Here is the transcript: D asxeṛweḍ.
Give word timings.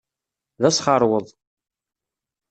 D 0.61 0.63
asxeṛweḍ. 0.69 1.27